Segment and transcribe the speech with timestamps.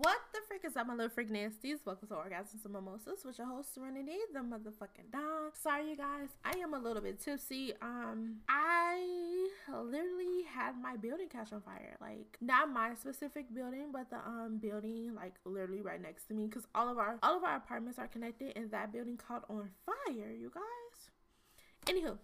[0.00, 1.78] What the frick is up, my little freak nasties?
[1.86, 5.54] Welcome to Orgasms and Mimosas with your host Serenity, the motherfucking dog.
[5.54, 7.72] Sorry, you guys, I am a little bit tipsy.
[7.80, 11.96] Um, I literally had my building catch on fire.
[12.00, 16.46] Like, not my specific building, but the um building like literally right next to me,
[16.46, 19.70] because all of our all of our apartments are connected, and that building caught on
[19.86, 20.32] fire.
[20.32, 21.10] You guys.
[21.86, 22.18] Anywho,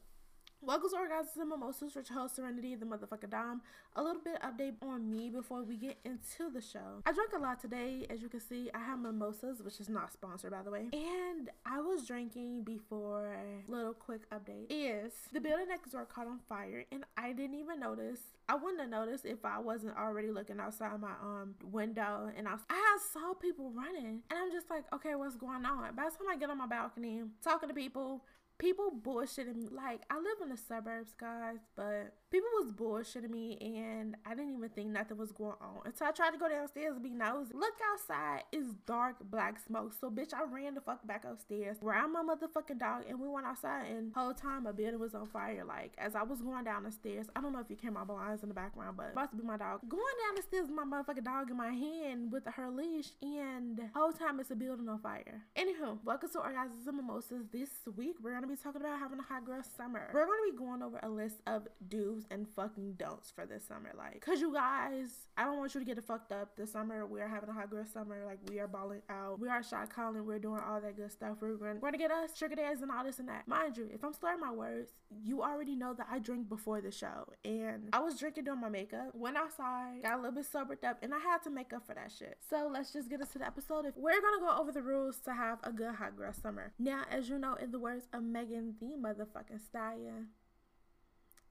[0.62, 0.96] Welcome to
[1.40, 3.62] and Mimosas your host Serenity, the motherfucker Dom.
[3.96, 7.00] A little bit update on me before we get into the show.
[7.06, 8.70] I drank a lot today, as you can see.
[8.74, 10.88] I have mimosas, which is not sponsored by the way.
[10.92, 13.34] And I was drinking before.
[13.68, 17.80] Little quick update is the building next door caught on fire, and I didn't even
[17.80, 18.20] notice.
[18.46, 22.56] I wouldn't have noticed if I wasn't already looking outside my um window, and I
[22.68, 25.94] I saw people running, and I'm just like, okay, what's going on?
[25.94, 28.24] By the time I get on my balcony, talking to people,
[28.60, 29.68] people bullshitting me.
[29.70, 34.54] Like, I live in the suburbs, guys, but people was bullshitting me and I didn't
[34.54, 35.80] even think nothing was going on.
[35.84, 37.52] Until I tried to go downstairs and be nosy.
[37.54, 39.94] Look outside, it's dark black smoke.
[40.00, 41.78] So bitch, I ran the fuck back upstairs.
[41.80, 45.26] Ran my motherfucking dog and we went outside and whole time a building was on
[45.26, 45.64] fire.
[45.66, 48.04] Like as I was going down the stairs, I don't know if you can my
[48.04, 49.80] blinds in the background, but to be my dog.
[49.88, 53.80] Going down the stairs with my motherfucking dog in my hand with her leash and
[53.94, 55.42] whole time it's a building on fire.
[55.56, 57.46] Anywho, welcome to Orgasms and Mimosas.
[57.52, 60.10] This week we're gonna be talking about having a hot girl summer.
[60.14, 63.66] We're gonna be going over a list of do's do's and fucking don'ts for this
[63.66, 63.90] summer.
[63.96, 67.06] Like, cause you guys, I don't want you to get it fucked up this summer.
[67.06, 68.24] We are having a hot girl summer.
[68.26, 69.40] Like, we are balling out.
[69.40, 70.24] We are shot calling.
[70.26, 71.36] We're doing all that good stuff.
[71.40, 73.46] We're going, we're gonna get us sugar days and all this and that.
[73.48, 74.90] Mind you, if I'm slurring my words,
[75.22, 77.32] you already know that I drink before the show.
[77.44, 79.14] And I was drinking doing my makeup.
[79.14, 81.94] Went outside, got a little bit sobered up, and I had to make up for
[81.94, 82.38] that shit.
[82.48, 83.86] So let's just get into the episode.
[83.86, 86.72] If we're gonna go over the rules to have a good hot girl summer.
[86.78, 90.28] Now, as you know, in the words of Megan the motherfucking stallion.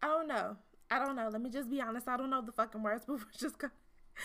[0.01, 0.55] I don't know.
[0.91, 1.29] I don't know.
[1.29, 2.07] Let me just be honest.
[2.07, 3.73] I don't know the fucking words, but we're just gonna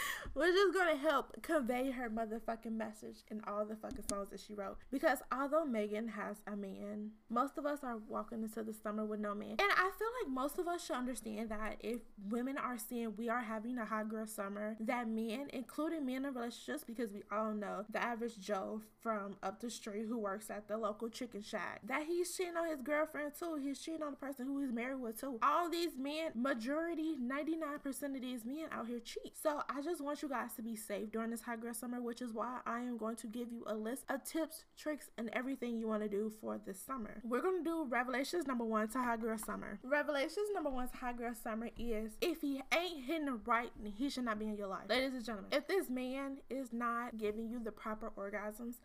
[0.35, 4.55] we're just gonna help convey her motherfucking message in all the fucking songs that she
[4.55, 4.77] wrote.
[4.91, 9.21] Because although Megan has a man, most of us are walking into the summer with
[9.21, 9.51] no man.
[9.51, 13.29] And I feel like most of us should understand that if women are saying we
[13.29, 17.53] are having a hot girl summer, that men, including men in relationships, because we all
[17.53, 21.81] know the average Joe from up the street who works at the local chicken shack,
[21.85, 23.59] that he's cheating on his girlfriend too.
[23.63, 25.39] He's cheating on the person who he's married with too.
[25.43, 29.35] All these men, majority, 99% of these men out here cheat.
[29.41, 32.23] So I just want you guys to be safe during this hot girl summer, which
[32.23, 35.79] is why I am going to give you a list of tips, tricks, and everything
[35.79, 37.21] you want to do for this summer.
[37.23, 39.79] We're going to do revelations number one to hot girl summer.
[39.83, 44.09] Revelations number one to hot girl summer is if he ain't hitting it right, he
[44.09, 44.89] should not be in your life.
[44.89, 48.77] Ladies and gentlemen, if this man is not giving you the proper orgasms,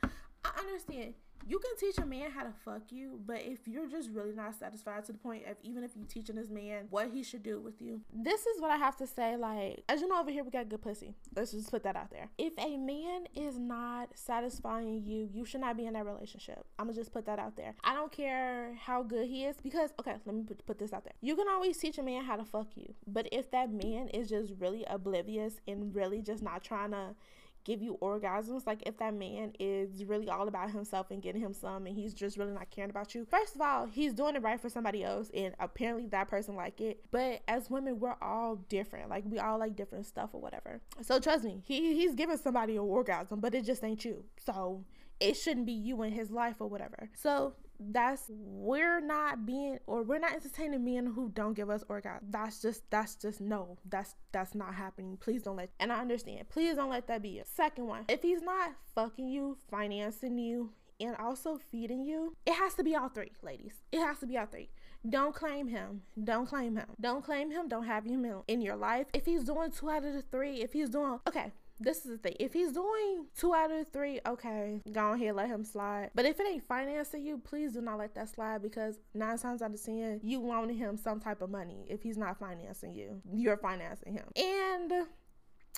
[0.44, 1.14] I understand
[1.48, 4.56] you can teach a man how to fuck you, but if you're just really not
[4.56, 7.60] satisfied to the point of even if you teaching this man what he should do
[7.60, 9.36] with you, this is what I have to say.
[9.36, 11.16] Like, as you know, over here we got good pussy.
[11.36, 12.30] Let's just put that out there.
[12.38, 16.66] If a man is not satisfying you, you should not be in that relationship.
[16.78, 17.76] I'm gonna just put that out there.
[17.84, 21.04] I don't care how good he is because okay, let me put, put this out
[21.04, 21.14] there.
[21.22, 24.30] You can always teach a man how to fuck you, but if that man is
[24.30, 27.16] just really oblivious and really just not trying to
[27.64, 28.66] give you orgasms.
[28.66, 32.14] Like if that man is really all about himself and getting him some and he's
[32.14, 33.26] just really not caring about you.
[33.30, 36.82] First of all, he's doing it right for somebody else and apparently that person like
[36.82, 37.00] it.
[37.12, 39.10] But as women, we're all different.
[39.10, 40.82] Like we all like different stuff or whatever.
[41.02, 44.26] So trust me, he he's giving somebody an orgasm, but it just ain't you.
[44.38, 44.84] So
[45.20, 47.10] it shouldn't be you in his life or whatever.
[47.16, 52.28] So that's we're not being or we're not entertaining men who don't give us orgasm.
[52.30, 53.78] That's just that's just no.
[53.86, 55.18] That's that's not happening.
[55.18, 56.50] Please don't let and I understand.
[56.50, 57.48] Please don't let that be it.
[57.48, 62.74] Second one, if he's not fucking you, financing you, and also feeding you, it has
[62.76, 63.74] to be all three, ladies.
[63.92, 64.70] It has to be all three.
[65.08, 66.02] Don't claim him.
[66.22, 66.88] Don't claim him.
[67.00, 67.70] Don't claim him.
[67.70, 69.08] Don't have him in your life.
[69.14, 72.18] If he's doing two out of the three, if he's doing okay, this is the
[72.18, 72.36] thing.
[72.40, 76.12] If he's doing two out of three, okay, go ahead, let him slide.
[76.14, 79.62] But if it ain't financing you, please do not let that slide because nine times
[79.62, 81.86] out of ten, you loaning him some type of money.
[81.88, 84.26] If he's not financing you, you're financing him.
[84.36, 85.08] And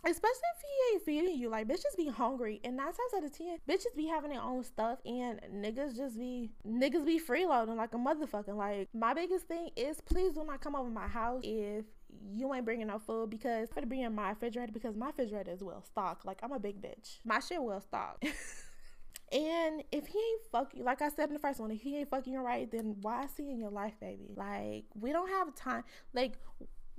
[0.03, 1.49] especially if he ain't feeding you.
[1.49, 4.63] Like bitches be hungry, and nine times out of ten, bitches be having their own
[4.63, 8.55] stuff, and niggas just be niggas be freeloading like a motherfucking.
[8.55, 11.85] Like my biggest thing is please do not come over my house if
[12.33, 15.51] you ain't bringing no food because I'm gonna bring in my refrigerator because my refrigerator
[15.51, 16.25] is well stocked.
[16.25, 17.19] Like I'm a big bitch.
[17.25, 18.25] My shit well stocked.
[19.31, 22.09] And if he ain't fucking, like I said in the first one, if he ain't
[22.09, 24.33] fucking you right, then why is he in your life, baby?
[24.35, 25.85] Like, we don't have time.
[26.13, 26.33] Like,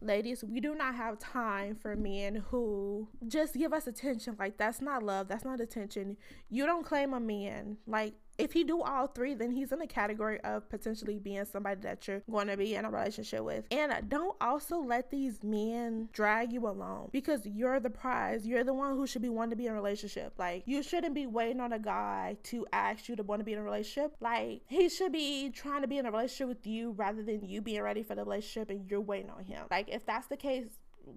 [0.00, 4.36] ladies, we do not have time for men who just give us attention.
[4.38, 5.28] Like, that's not love.
[5.28, 6.16] That's not attention.
[6.48, 7.76] You don't claim a man.
[7.86, 11.80] Like, if he do all three, then he's in the category of potentially being somebody
[11.82, 13.64] that you're going to be in a relationship with.
[13.70, 18.46] And don't also let these men drag you along because you're the prize.
[18.46, 20.34] You're the one who should be wanting to be in a relationship.
[20.38, 23.52] Like you shouldn't be waiting on a guy to ask you to want to be
[23.52, 24.16] in a relationship.
[24.20, 27.60] Like he should be trying to be in a relationship with you rather than you
[27.60, 29.66] being ready for the relationship and you're waiting on him.
[29.70, 30.66] Like if that's the case,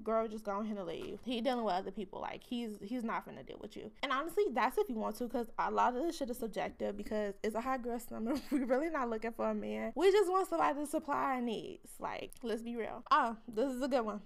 [0.04, 3.26] girl just go ahead and leave he dealing with other people like he's he's not
[3.26, 6.04] gonna deal with you and honestly that's if you want to because a lot of
[6.04, 9.50] this shit is subjective because it's a hot girl summer We're really not looking for
[9.50, 13.36] a man we just want somebody to supply our needs like let's be real oh
[13.48, 14.22] this is a good one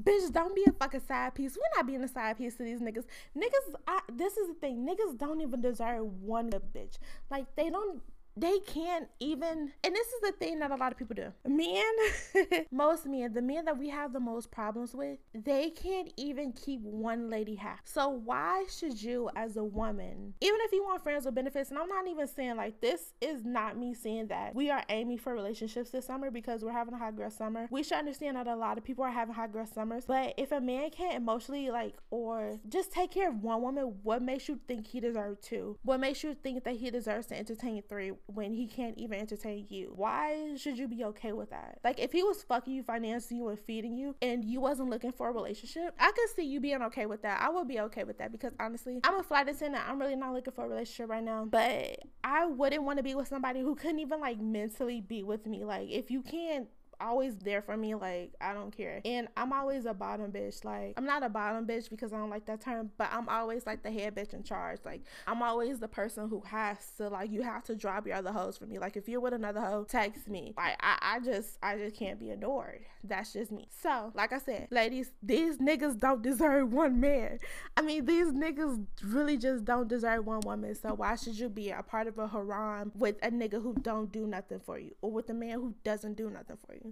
[0.00, 1.56] Bitch, don't be a fucking side piece.
[1.56, 3.04] We're not being a side piece to these niggas.
[3.36, 4.86] Niggas, I, this is the thing.
[4.86, 6.98] Niggas don't even deserve one of bitch.
[7.30, 8.02] Like, they don't
[8.40, 11.32] they can't even and this is the thing that a lot of people do.
[11.46, 11.92] Men
[12.70, 16.80] most men the men that we have the most problems with they can't even keep
[16.82, 21.24] one lady happy so why should you as a woman even if you want friends
[21.24, 24.70] with benefits and i'm not even saying like this is not me saying that we
[24.70, 27.66] are aiming for relationships this summer because we're having a hot girl summer.
[27.70, 30.52] We should understand that a lot of people are having hot girl summers but if
[30.52, 34.58] a man can't emotionally like or just take care of one woman what makes you
[34.66, 35.78] think he deserves two?
[35.82, 39.66] What makes you think that he deserves to entertain three when he can't even entertain
[39.68, 39.92] you?
[39.94, 41.78] Why should you be okay with that?
[41.84, 45.12] Like if he was fucking you, financing you, and feeding you, and you wasn't looking
[45.12, 47.40] for a relationship, I could see you being okay with that.
[47.42, 49.88] I would be okay with that because honestly, I'm a flight attendant.
[49.88, 51.44] I'm really not looking for a relationship right now.
[51.44, 55.46] But I wouldn't want to be with somebody who couldn't even like mentally be with
[55.46, 55.64] me.
[55.64, 56.68] Like if you can't
[57.00, 57.94] always there for me.
[57.94, 59.00] Like, I don't care.
[59.04, 60.64] And I'm always a bottom bitch.
[60.64, 63.66] Like, I'm not a bottom bitch because I don't like that term, but I'm always
[63.66, 64.80] like the head bitch in charge.
[64.84, 68.32] Like, I'm always the person who has to, like, you have to drop your other
[68.32, 68.78] hoes for me.
[68.78, 70.54] Like, if you're with another hoe, text me.
[70.56, 72.80] Like, I, I just, I just can't be adored.
[73.02, 73.68] That's just me.
[73.82, 77.38] So, like I said, ladies, these niggas don't deserve one man.
[77.76, 80.74] I mean, these niggas really just don't deserve one woman.
[80.74, 84.12] So, why should you be a part of a harem with a nigga who don't
[84.12, 86.89] do nothing for you or with a man who doesn't do nothing for you?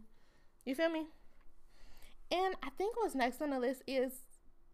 [0.68, 1.06] You feel me?
[2.30, 4.12] And I think what's next on the list is,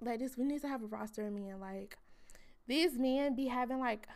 [0.01, 1.61] ladies, we need to have a roster of men.
[1.61, 1.97] Like,
[2.67, 4.09] these men be having, like,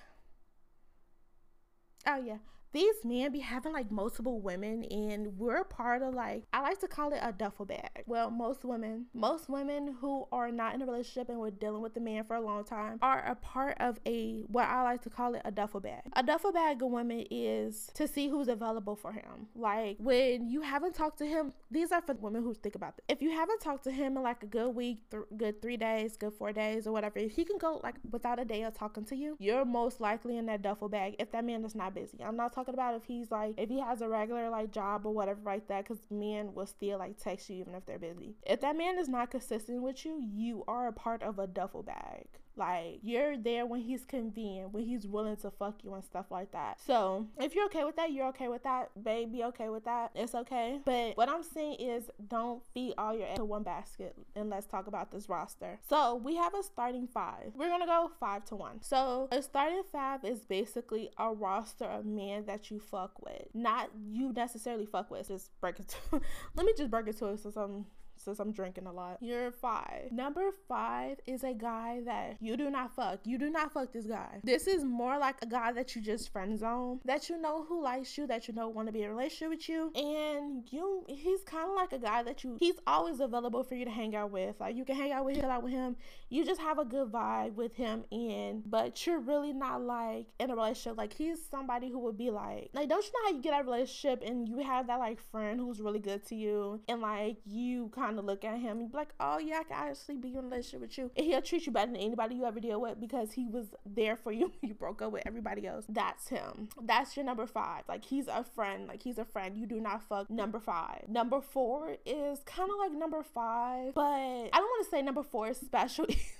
[2.04, 2.38] oh, yeah
[2.72, 6.88] these men be having like multiple women and we're part of like I like to
[6.88, 8.04] call it a duffel bag.
[8.06, 11.94] Well, most women, most women who are not in a relationship and were dealing with
[11.94, 15.10] the man for a long time are a part of a what I like to
[15.10, 16.02] call it a duffel bag.
[16.14, 19.48] A duffel bag of women is to see who's available for him.
[19.54, 23.04] Like when you haven't talked to him, these are for women who think about this.
[23.08, 26.16] If you haven't talked to him in like a good week, th- good three days,
[26.16, 29.04] good four days, or whatever, if he can go like without a day of talking
[29.06, 32.22] to you, you're most likely in that duffel bag if that man is not busy.
[32.22, 35.14] I'm not talking about if he's like if he has a regular like job or
[35.14, 38.34] whatever like that because men will still like text you even if they're busy.
[38.46, 41.82] If that man is not consistent with you you are a part of a duffel
[41.82, 42.26] bag
[42.58, 46.52] like you're there when he's convenient, when he's willing to fuck you and stuff like
[46.52, 46.80] that.
[46.84, 48.90] So if you're okay with that, you're okay with that.
[49.02, 50.10] Babe, be okay with that.
[50.14, 50.80] It's okay.
[50.84, 54.14] But what I'm saying is don't feed all your eggs to one basket.
[54.34, 55.78] And let's talk about this roster.
[55.88, 57.52] So we have a starting five.
[57.54, 58.82] We're gonna go five to one.
[58.82, 63.46] So a starting five is basically a roster of men that you fuck with.
[63.54, 65.28] Not you necessarily fuck with.
[65.28, 65.96] Just break it to
[66.54, 67.86] let me just break it to it so some
[68.28, 69.16] since I'm drinking a lot.
[69.22, 70.12] You're five.
[70.12, 73.20] Number five is a guy that you do not fuck.
[73.24, 74.40] You do not fuck this guy.
[74.44, 77.82] This is more like a guy that you just friend zone, that you know who
[77.82, 81.06] likes you, that you know want to be in a relationship with you, and you.
[81.08, 82.58] He's kind of like a guy that you.
[82.60, 84.56] He's always available for you to hang out with.
[84.60, 85.96] Like you can hang out with, chill out with him.
[86.28, 90.50] You just have a good vibe with him, and but you're really not like in
[90.50, 90.98] a relationship.
[90.98, 93.64] Like he's somebody who would be like, like don't you know how you get a
[93.64, 97.90] relationship and you have that like friend who's really good to you, and like you
[97.94, 100.30] kind kind of look at him and be like, oh yeah, I can actually be
[100.30, 101.10] in a relationship with you.
[101.16, 104.16] And he'll treat you better than anybody you ever deal with because he was there
[104.16, 105.84] for you you broke up with everybody else.
[105.88, 106.68] That's him.
[106.82, 107.84] That's your number five.
[107.88, 108.88] Like he's a friend.
[108.88, 109.56] Like he's a friend.
[109.56, 111.04] You do not fuck number five.
[111.08, 115.22] Number four is kind of like number five, but I don't want to say number
[115.22, 116.06] four is special.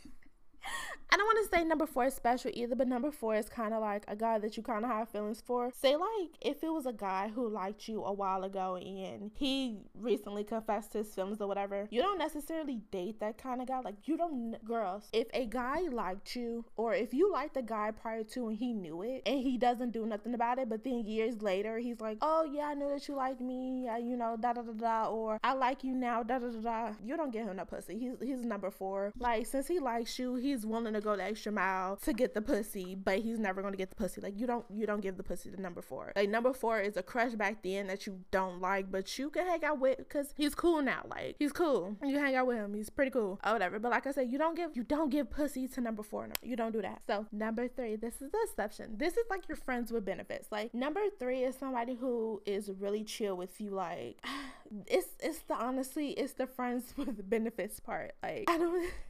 [1.11, 3.73] I don't want to say number four is special either, but number four is kind
[3.73, 5.71] of like a guy that you kind of have feelings for.
[5.75, 9.79] Say, like, if it was a guy who liked you a while ago and he
[9.95, 13.81] recently confessed his feelings or whatever, you don't necessarily date that kind of guy.
[13.81, 17.91] Like, you don't, girls, if a guy liked you or if you liked the guy
[17.91, 21.07] prior to and he knew it and he doesn't do nothing about it, but then
[21.07, 24.53] years later he's like, oh, yeah, I knew that you liked me, you know, da
[24.53, 27.47] da da da, or I like you now, da da da da, you don't get
[27.47, 27.99] him no pussy.
[27.99, 29.13] He's, he's number four.
[29.19, 32.43] Like, since he likes you, he's willing to go the extra mile to get the
[32.43, 34.21] pussy, but he's never gonna get the pussy.
[34.21, 36.13] Like you don't you don't give the pussy to number four.
[36.17, 39.47] Like number four is a crush back then that you don't like, but you can
[39.47, 41.05] hang out with because he's cool now.
[41.09, 41.97] Like he's cool.
[42.05, 42.75] You hang out with him.
[42.75, 43.41] He's pretty cool.
[43.45, 43.79] Or whatever.
[43.79, 46.29] But like I said, you don't give you don't give pussy to number four.
[46.43, 47.03] You don't do that.
[47.07, 48.97] So number three, this is the exception.
[48.97, 50.49] This is like your friends with benefits.
[50.51, 53.71] Like number three is somebody who is really chill with you.
[53.71, 54.25] Like
[54.87, 58.15] it's it's the honestly it's the friends with benefits part.
[58.23, 58.91] Like I don't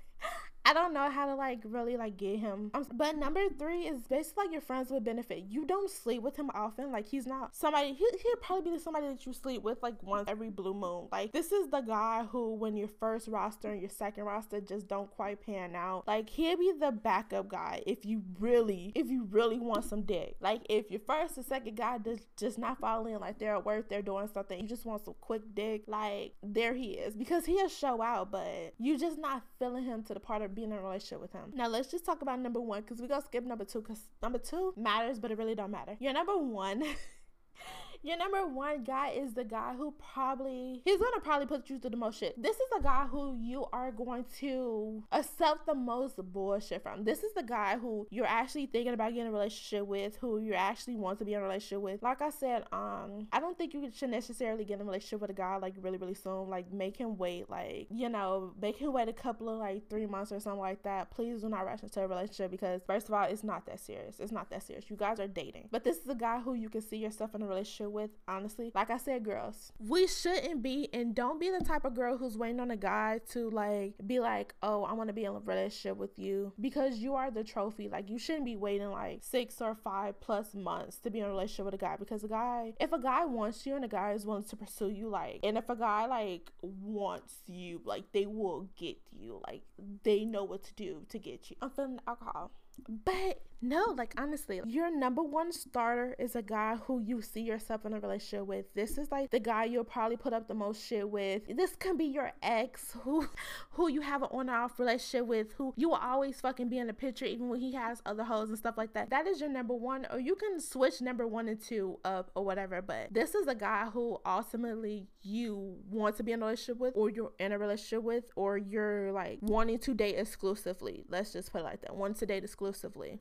[0.68, 2.70] I don't know how to like really like get him.
[2.92, 5.44] But number three is basically like your friends with benefit.
[5.48, 6.92] You don't sleep with him often.
[6.92, 7.94] Like he's not somebody.
[7.94, 11.08] He, he'll probably be somebody that you sleep with like once every blue moon.
[11.10, 14.88] Like this is the guy who, when your first roster and your second roster just
[14.88, 19.26] don't quite pan out, like he'll be the backup guy if you really, if you
[19.30, 20.36] really want some dick.
[20.38, 23.88] Like if your first and second guy does just not falling like they're at work,
[23.88, 25.84] they're doing something, you just want some quick dick.
[25.86, 30.12] Like there he is because he'll show out, but you just not feeling him to
[30.12, 31.52] the part of being in a relationship with him.
[31.54, 34.38] Now let's just talk about number one because we gonna skip number two because number
[34.38, 35.96] two matters, but it really don't matter.
[36.00, 36.82] Your number one
[38.02, 41.90] Your number one guy is the guy who probably he's gonna probably put you through
[41.90, 42.40] the most shit.
[42.40, 47.04] This is the guy who you are going to accept the most bullshit from.
[47.04, 50.54] This is the guy who you're actually thinking about getting a relationship with, who you
[50.54, 52.02] actually want to be in a relationship with.
[52.02, 55.30] Like I said, um, I don't think you should necessarily get in a relationship with
[55.30, 56.48] a guy like really, really soon.
[56.48, 60.06] Like make him wait, like, you know, make him wait a couple of like three
[60.06, 61.10] months or something like that.
[61.10, 64.20] Please do not rush into a relationship because first of all, it's not that serious.
[64.20, 64.88] It's not that serious.
[64.88, 65.68] You guys are dating.
[65.72, 68.72] But this is a guy who you can see yourself in a relationship with, honestly.
[68.74, 72.36] Like I said, girls, we shouldn't be and don't be the type of girl who's
[72.36, 75.38] waiting on a guy to like be like, oh, I want to be in a
[75.38, 77.88] relationship with you because you are the trophy.
[77.88, 81.28] Like you shouldn't be waiting like six or five plus months to be in a
[81.28, 84.12] relationship with a guy because a guy, if a guy wants you and a guy
[84.12, 88.26] is willing to pursue you, like, and if a guy like wants you, like they
[88.26, 89.40] will get you.
[89.46, 89.62] Like
[90.02, 91.56] they know what to do to get you.
[91.60, 92.50] I'm feeling alcohol.
[92.86, 97.84] But no, like honestly, your number one starter is a guy who you see yourself
[97.84, 98.72] in a relationship with.
[98.74, 101.42] This is like the guy you'll probably put up the most shit with.
[101.56, 103.26] This can be your ex who
[103.70, 106.86] who you have an on off relationship with, who you will always fucking be in
[106.86, 109.10] the picture even when he has other hoes and stuff like that.
[109.10, 112.44] That is your number one, or you can switch number one and two up or
[112.44, 112.80] whatever.
[112.80, 116.92] But this is a guy who ultimately you want to be in a relationship with,
[116.94, 121.04] or you're in a relationship with, or you're like wanting to date exclusively.
[121.08, 121.96] Let's just put it like that.
[121.96, 122.67] Want to date exclusively.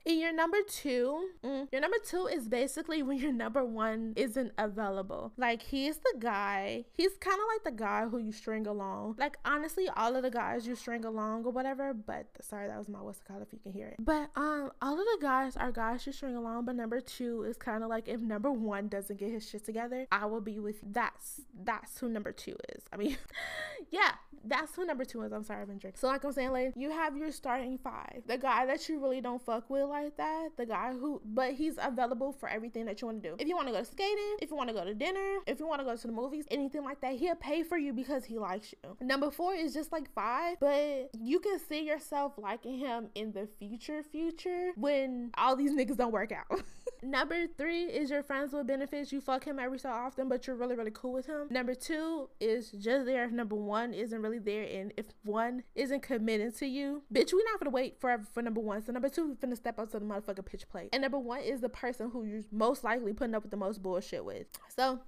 [0.06, 4.54] And your number two, mm, your number two is basically when your number one isn't
[4.58, 5.34] available.
[5.38, 9.16] Like he's the guy, he's kind of like the guy who you string along.
[9.18, 11.94] Like honestly, all of the guys you string along or whatever.
[11.94, 13.96] But sorry, that was my what's the call if you can hear it.
[14.00, 16.66] But um, all of the guys are guys you string along.
[16.66, 20.08] But number two is kind of like if number one doesn't get his shit together,
[20.12, 20.89] I will be with you.
[20.92, 22.84] That's that's who number two is.
[22.92, 23.18] I mean,
[23.92, 24.12] yeah,
[24.44, 25.32] that's who number two is.
[25.32, 26.00] I'm sorry, I've been drinking.
[26.00, 28.24] So like I'm saying, like you have your starting five.
[28.25, 30.50] The guy that you really don't fuck with like that.
[30.58, 33.36] The guy who, but he's available for everything that you want to do.
[33.39, 35.67] If you want to go skating, if you want to go to dinner, if you
[35.67, 38.38] want to go to the movies, anything like that, he'll pay for you because he
[38.38, 38.98] likes you.
[39.01, 43.48] Number four is just like five, but you can see yourself liking him in the
[43.60, 46.62] future, future when all these niggas don't work out.
[47.01, 49.12] Number three is your friends with benefits.
[49.12, 51.48] You fuck him every so often, but you're really, really cool with him.
[51.50, 54.63] Number two is just there if number one isn't really there.
[54.63, 58.62] And if one isn't committed to you, bitch, we not gonna wait forever for number
[58.62, 58.84] one.
[58.84, 60.89] So number two, we finna step up to the motherfucking pitch plate.
[60.94, 63.82] And number one is the person who you're most likely putting up with the most
[63.82, 64.48] bullshit with.
[64.75, 65.00] So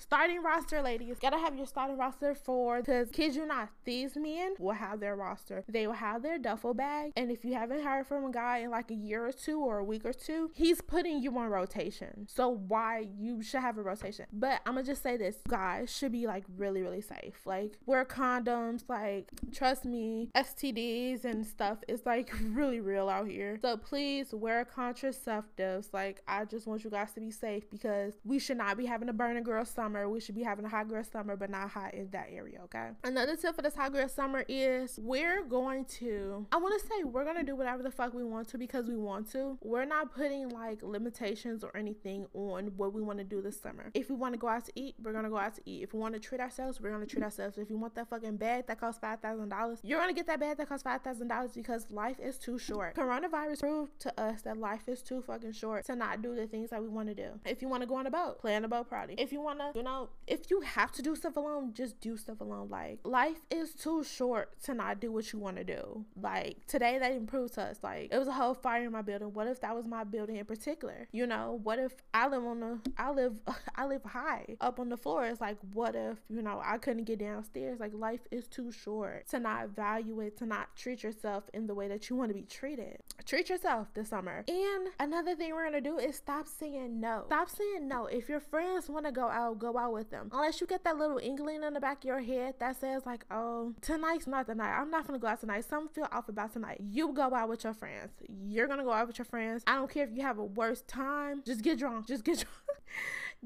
[0.00, 1.18] starting roster, ladies.
[1.20, 5.14] Gotta have your starting roster for because kids you not, these men will have their
[5.14, 5.64] roster.
[5.68, 7.12] They will have their duffel bag.
[7.16, 9.78] And if you haven't heard from a guy in like a year or two or
[9.78, 12.26] a week or two, he's putting you on rotation.
[12.28, 14.26] So why you should have a rotation.
[14.32, 17.40] But I'm gonna just say this, guys should be like really, really safe.
[17.44, 23.58] Like wear condoms, like trust me, STDs and stuff is like really real out here.
[23.60, 25.88] So please wear contraceptives.
[25.92, 29.08] Like I just want you guys to be safe because we should not be having
[29.08, 31.68] a burning girl summer summer, we should be having a hot girl summer, but not
[31.70, 32.90] hot in that area, okay?
[33.02, 37.02] Another tip for this hot girl summer is we're going to, I want to say,
[37.04, 39.58] we're going to do whatever the fuck we want to because we want to.
[39.62, 43.90] We're not putting like limitations or anything on what we want to do this summer.
[43.94, 45.82] If we want to go out to eat, we're going to go out to eat.
[45.82, 47.58] If we want to treat ourselves, we're going to treat ourselves.
[47.58, 50.56] If you want that fucking bag that costs $5,000, you're going to get that bag
[50.58, 52.94] that costs $5,000 because life is too short.
[52.94, 56.70] Coronavirus proved to us that life is too fucking short to not do the things
[56.70, 57.30] that we want to do.
[57.44, 59.14] If you want to go on a boat, plan a boat party.
[59.18, 62.14] If you want to you know, if you have to do stuff alone, just do
[62.18, 62.68] stuff alone.
[62.68, 66.04] Like, life is too short to not do what you want to do.
[66.20, 67.78] Like, today they improved to us.
[67.82, 69.32] Like, it was a whole fire in my building.
[69.32, 71.08] What if that was my building in particular?
[71.12, 73.40] You know, what if I live on the, I live,
[73.74, 75.24] I live high up on the floor?
[75.24, 77.80] It's like, what if, you know, I couldn't get downstairs?
[77.80, 81.74] Like, life is too short to not value it, to not treat yourself in the
[81.74, 82.98] way that you want to be treated.
[83.24, 84.44] Treat yourself this summer.
[84.46, 87.22] And another thing we're to do is stop saying no.
[87.28, 88.06] Stop saying no.
[88.06, 90.30] If your friends want to go out, go out with them.
[90.32, 93.24] Unless you get that little inkling in the back of your head that says, like,
[93.30, 94.76] oh, tonight's not the night.
[94.76, 95.64] I'm not to go out tonight.
[95.68, 96.80] Some feel off about tonight.
[96.80, 98.10] You go out with your friends.
[98.28, 99.62] You're to go out with your friends.
[99.66, 101.42] I don't care if you have a worse time.
[101.46, 102.06] Just get drunk.
[102.06, 102.80] Just get drunk.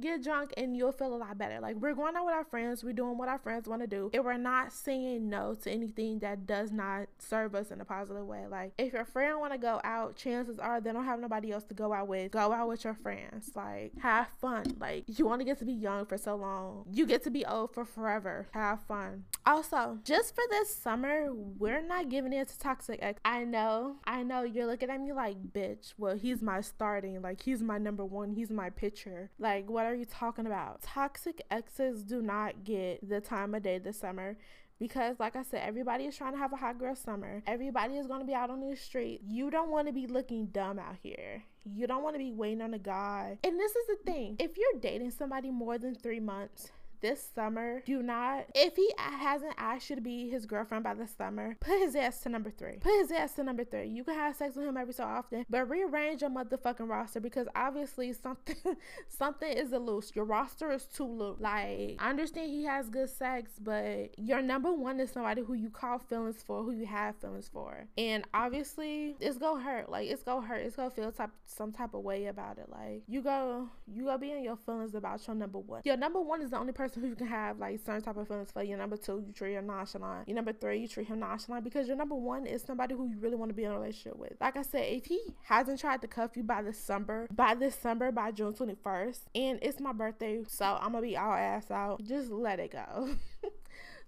[0.01, 1.61] Get drunk and you'll feel a lot better.
[1.61, 4.11] Like we're going out with our friends, we're doing what our friends want to do,
[4.13, 8.27] and we're not saying no to anything that does not serve us in a positive
[8.27, 8.47] way.
[8.49, 11.65] Like if your friend want to go out, chances are they don't have nobody else
[11.65, 12.33] to go out with.
[12.33, 13.51] Go out with your friends.
[13.55, 14.65] Like have fun.
[14.79, 17.45] Like you want to get to be young for so long, you get to be
[17.45, 18.47] old for forever.
[18.53, 19.25] Have fun.
[19.47, 23.21] Also, just for this summer, we're not giving in to toxic ex.
[23.25, 25.93] I know, I know you're looking at me like, bitch.
[25.99, 27.21] Well, he's my starting.
[27.21, 28.31] Like he's my number one.
[28.31, 29.31] He's my pitcher.
[29.39, 30.83] Like what are you talking about?
[30.83, 34.37] Toxic exes do not get the time of day this summer
[34.81, 37.43] because like i said everybody is trying to have a hot girl summer.
[37.47, 39.21] Everybody is going to be out on the street.
[39.27, 41.45] You don't want to be looking dumb out here.
[41.65, 43.39] You don't want to be waiting on a guy.
[43.45, 44.37] And this is the thing.
[44.39, 46.71] If you're dating somebody more than three months
[47.05, 51.07] this summer, do not, if he hasn't asked you to be his girlfriend by the
[51.07, 52.79] summer, put his ass to number three.
[52.81, 53.89] Put his ass to number three.
[53.89, 57.47] You can have sex with him every so often, but rearrange your motherfucking roster because
[57.55, 58.57] obviously something
[59.09, 60.13] something is a loose.
[60.15, 61.39] Your roster is too loose.
[61.41, 65.69] Like, I understand he has good sex, but your number one is somebody who you
[65.69, 67.85] call feelings for, who you have feelings for.
[67.99, 69.91] And obviously, it's gonna hurt.
[69.91, 70.63] Like, it's gonna hurt.
[70.63, 72.71] It's gonna feel type some type of way about it.
[72.71, 75.83] Like, you go, you go be in your feelings about your number one.
[75.85, 78.29] Your number one is the only person who you can have like certain type of
[78.29, 78.63] feelings for.
[78.63, 80.29] Your number two, you treat him nonchalant.
[80.29, 83.19] Your number three, you treat him nonchalant because your number one is somebody who you
[83.19, 84.33] really want to be in a relationship with.
[84.41, 88.31] Like I said, if he hasn't tried to cuff you by December, by December, by
[88.31, 92.61] June 21st, and it's my birthday, so I'm gonna be all ass out, just let
[92.61, 93.11] it go.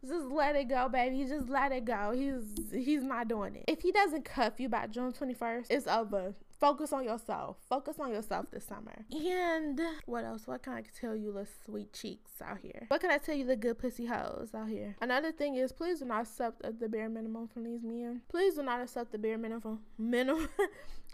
[0.06, 1.24] just let it go, baby.
[1.24, 2.12] Just let it go.
[2.12, 3.64] He's he's not doing it.
[3.68, 6.34] If he doesn't cuff you by June 21st, it's over.
[6.58, 7.58] Focus on yourself.
[7.68, 9.04] Focus on yourself this summer.
[9.10, 10.46] And what else?
[10.46, 12.86] What can I tell you, the sweet cheeks out here?
[12.88, 14.96] What can I tell you, the good pussy hoes out here?
[15.00, 18.22] Another thing is, please do not accept the bare minimum from these men.
[18.28, 19.80] Please do not accept the bare minimum.
[19.98, 20.48] Minimum.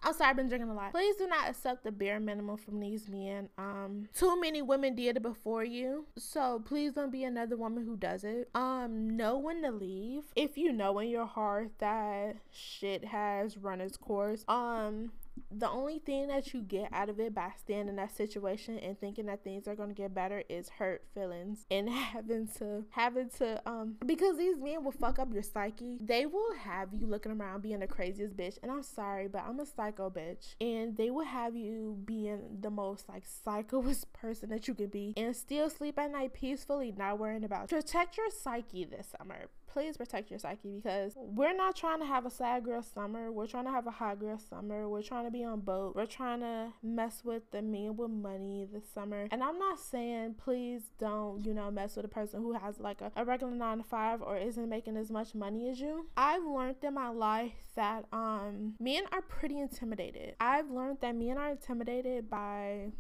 [0.04, 0.90] I'm sorry, I've been drinking a lot.
[0.90, 3.48] Please do not accept the bare minimum from these men.
[3.56, 7.96] Um, too many women did it before you, so please don't be another woman who
[7.96, 8.48] does it.
[8.54, 10.24] Um, know when to leave.
[10.34, 15.12] If you know in your heart that shit has run its course, um,
[15.50, 18.98] the only thing that you get out of it by staying in that situation and
[18.98, 23.28] thinking that things are going to get better is hurt feelings and having to having
[23.38, 25.98] to um because these men will fuck up your psyche.
[26.00, 29.60] They will have you looking around being the craziest bitch and i'm sorry but i'm
[29.60, 30.54] a psycho bitch.
[30.60, 35.14] And they will have you being the most like psychoest person that you can be
[35.16, 39.96] and still sleep at night peacefully not worrying about protect your psyche this summer please
[39.96, 43.32] protect your psyche because we're not trying to have a sad girl summer.
[43.32, 44.88] We're trying to have a hot girl summer.
[44.88, 45.94] We're trying to be on boat.
[45.96, 49.28] We're trying to mess with the men with money this summer.
[49.30, 53.00] And I'm not saying please don't, you know, mess with a person who has like
[53.00, 56.06] a, a regular nine to five or isn't making as much money as you.
[56.16, 60.34] I've learned in my life that um men are pretty intimidated.
[60.40, 62.92] I've learned that men are intimidated by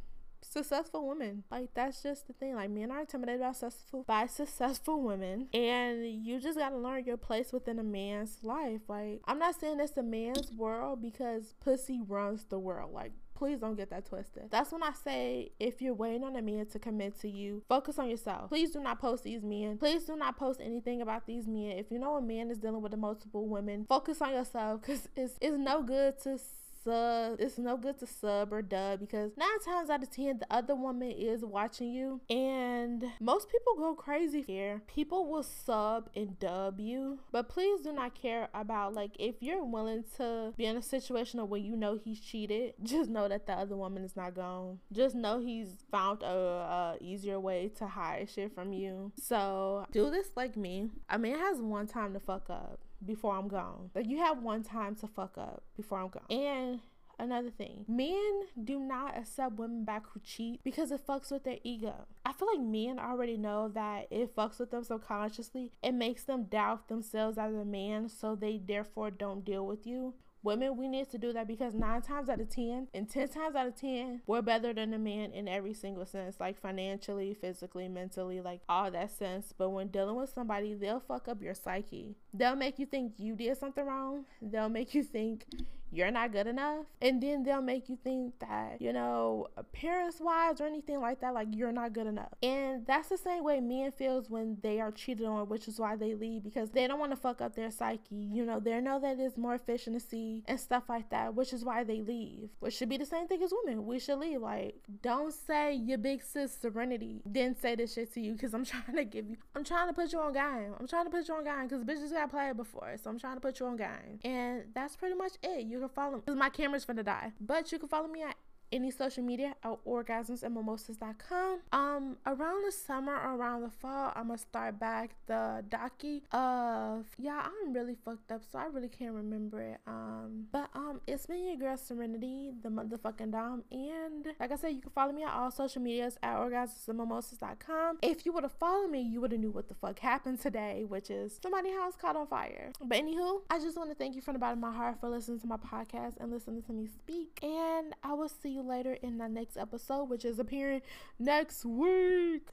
[0.42, 1.44] successful women.
[1.50, 2.54] Like that's just the thing.
[2.54, 7.16] Like men are intimidated by successful by successful women, and you just gotta learn your
[7.16, 8.82] place within a man's life.
[8.88, 12.92] Like I'm not saying it's a man's world because pussy runs the world.
[12.92, 14.44] Like please don't get that twisted.
[14.52, 17.98] That's when I say if you're waiting on a man to commit to you, focus
[17.98, 18.50] on yourself.
[18.50, 19.78] Please do not post these men.
[19.78, 21.72] Please do not post anything about these men.
[21.72, 25.34] If you know a man is dealing with multiple women, focus on yourself because it's
[25.40, 26.38] it's no good to
[26.84, 27.40] sub.
[27.40, 30.74] It's no good to sub or dub because nine times out of ten, the other
[30.74, 32.20] woman is watching you.
[32.30, 34.82] And most people go crazy here.
[34.86, 39.64] People will sub and dub you, but please do not care about like if you're
[39.64, 43.52] willing to be in a situation where you know he's cheated, just know that the
[43.52, 44.78] other woman is not gone.
[44.92, 49.12] Just know he's found a, a easier way to hide shit from you.
[49.20, 50.88] So do this like me.
[51.08, 53.90] I mean, it has one time to fuck up before I'm gone.
[53.94, 56.30] Like you have one time to fuck up before I'm gone.
[56.30, 56.80] And
[57.18, 61.58] another thing men do not accept women back who cheat because it fucks with their
[61.62, 66.24] ego i feel like men already know that it fucks with them subconsciously it makes
[66.24, 70.88] them doubt themselves as a man so they therefore don't deal with you Women, we
[70.88, 73.76] need to do that because nine times out of 10 and 10 times out of
[73.76, 78.60] 10, we're better than a man in every single sense, like financially, physically, mentally, like
[78.68, 79.54] all that sense.
[79.56, 82.16] But when dealing with somebody, they'll fuck up your psyche.
[82.34, 84.24] They'll make you think you did something wrong.
[84.40, 85.46] They'll make you think
[85.92, 86.86] you're not good enough.
[87.00, 91.34] And then they'll make you think that, you know, appearance wise or anything like that,
[91.34, 92.32] like you're not good enough.
[92.42, 95.96] And that's the same way men feels when they are cheated on, which is why
[95.96, 98.14] they leave because they don't want to fuck up their psyche.
[98.32, 101.84] You know, they know that it's more efficiency and stuff like that, which is why
[101.84, 102.48] they leave.
[102.60, 103.84] Which should be the same thing as women.
[103.84, 104.40] We should leave.
[104.40, 108.64] Like, don't say your big sis serenity didn't say this shit to you because I'm
[108.72, 110.72] trying to give you, I'm trying to put you on game.
[110.80, 112.96] I'm trying to put you on game because bitches got played before.
[113.02, 114.20] So I'm trying to put you on game.
[114.24, 115.66] And that's pretty much it.
[115.66, 117.32] You can follow me my camera's gonna die.
[117.40, 118.36] But you can follow me at
[118.72, 121.60] any social media at orgasmsandmimosas.com.
[121.72, 127.42] Um, around the summer around the fall, I'm gonna start back the docu of yeah,
[127.44, 129.80] I'm really fucked up, so I really can't remember it.
[129.86, 134.74] Um, but um, it's been your girl Serenity, the motherfucking dom, and like I said,
[134.74, 137.98] you can follow me on all social medias at orgasmsandmimosas.com.
[138.02, 140.84] If you would have followed me, you would have knew what the fuck happened today,
[140.86, 142.72] which is somebody's house caught on fire.
[142.80, 145.08] But anywho, I just want to thank you from the bottom of my heart for
[145.08, 148.94] listening to my podcast and listening to me speak, and I will see you later
[149.02, 150.82] in the next episode, which is appearing
[151.18, 152.48] next week.